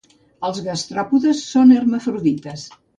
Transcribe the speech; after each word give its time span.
Els 0.49 0.61
gastròpodes 0.69 1.45
són 1.53 1.77
hermafrodites. 1.79 2.71